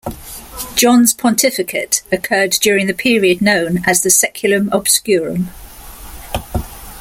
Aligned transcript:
John's 0.75 1.13
pontificate 1.13 2.01
occurred 2.11 2.53
during 2.59 2.87
the 2.87 2.93
period 2.95 3.39
known 3.39 3.83
as 3.85 4.01
the 4.01 4.09
Saeculum 4.09 4.69
obscurum. 4.71 5.49